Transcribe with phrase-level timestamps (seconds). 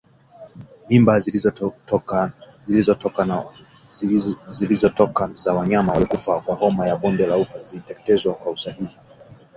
[0.89, 1.19] Mimba
[4.47, 8.97] zilizotoka za wanyama waliokufa kwa homa ya bonde la ufa ziteketezwe kwa usahihi